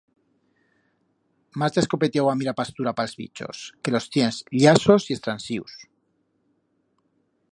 [1.63, 5.77] Marcha escopetiau a mirar pastura pa els bichos que los tiens llasos y estransius!